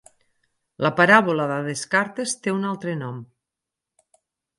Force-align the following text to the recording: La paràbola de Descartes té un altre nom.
La 0.85 0.89
paràbola 0.99 1.45
de 1.51 1.57
Descartes 1.67 2.33
té 2.47 2.53
un 2.55 2.65
altre 2.71 2.95
nom. 3.03 3.21